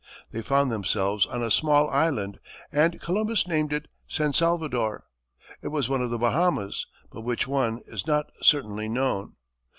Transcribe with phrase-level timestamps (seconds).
[0.31, 2.39] They found themselves on a small island,
[2.71, 5.03] and Columbus named it San Salvador.
[5.61, 9.35] It was one of the Bahamas, but which one is not certainly known.